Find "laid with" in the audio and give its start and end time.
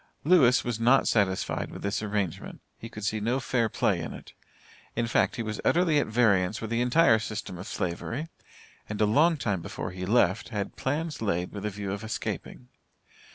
11.21-11.67